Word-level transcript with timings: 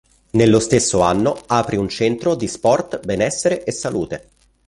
Nello 0.31 0.57
stesso 0.59 1.01
anno 1.01 1.39
apre 1.45 1.77
un 1.77 1.87
centro 1.87 2.33
di 2.33 2.47
Sport 2.47 3.05
Benessere 3.05 3.63
e 3.63 3.71
Salute. 3.71 4.29